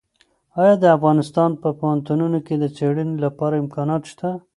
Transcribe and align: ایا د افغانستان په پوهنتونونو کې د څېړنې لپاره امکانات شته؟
ایا 0.61 0.73
د 0.79 0.85
افغانستان 0.97 1.51
په 1.61 1.69
پوهنتونونو 1.79 2.37
کې 2.45 2.55
د 2.59 2.65
څېړنې 2.75 3.15
لپاره 3.25 3.61
امکانات 3.63 4.03
شته؟ 4.11 4.29